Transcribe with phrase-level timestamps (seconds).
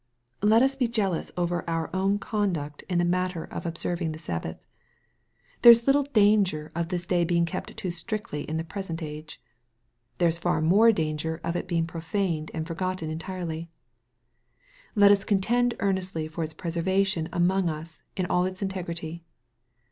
[0.41, 3.69] Let us be jealous over our own conduct in the matter 42 EXPOSITORY THOUGHTS of
[3.69, 4.67] observing the Sabbath.
[5.61, 9.39] There is little danger of the day being kept too strictly in the present age.
[10.17, 13.69] There is far more danger of its being profaned and forgotten entirely.
[14.95, 19.23] Let us contend earnestly for its preservation among us in all its integrity.